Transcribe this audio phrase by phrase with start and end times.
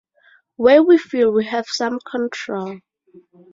[0.55, 2.79] Where we feel we have some control.